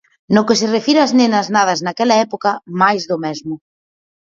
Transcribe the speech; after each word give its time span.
No 0.35 0.41
que 0.47 0.55
se 0.59 0.67
refire 0.75 1.03
ás 1.07 1.15
nenas 1.19 1.47
nadas 1.55 1.83
naquela 1.85 2.15
época, 2.25 2.51
máis 2.81 3.01
do 3.09 3.17
mesmo. 3.25 3.53